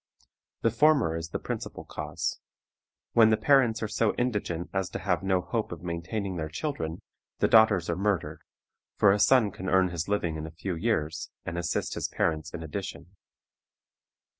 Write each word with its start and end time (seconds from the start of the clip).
The 0.63 0.71
former 0.71 1.15
is 1.15 1.29
the 1.29 1.37
principal 1.37 1.85
cause. 1.85 2.39
When 3.13 3.29
the 3.29 3.37
parents 3.37 3.83
are 3.83 3.87
so 3.87 4.15
indigent 4.15 4.71
as 4.73 4.89
to 4.89 4.97
have 4.97 5.21
no 5.21 5.41
hope 5.41 5.71
of 5.71 5.83
maintaining 5.83 6.37
their 6.37 6.49
children, 6.49 7.03
the 7.37 7.47
daughters 7.47 7.87
are 7.87 7.95
murdered, 7.95 8.41
for 8.95 9.11
a 9.11 9.19
son 9.19 9.51
can 9.51 9.69
earn 9.69 9.89
his 9.89 10.07
living 10.09 10.37
in 10.37 10.47
a 10.47 10.57
few 10.57 10.73
years, 10.73 11.29
and 11.45 11.55
assist 11.55 11.93
his 11.93 12.07
parents 12.07 12.51
in 12.51 12.63
addition. 12.63 13.15